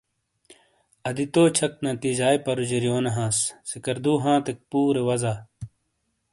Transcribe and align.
ادیتو 1.09 1.43
چَھک 1.57 1.73
نتیجائی 1.87 2.37
پرُوجریونے 2.45 3.11
ہانس 3.15 3.37
سکردو 3.69 4.13
ہانیتک 4.23 4.57
پورے 4.71 5.01
وازا 5.07 5.33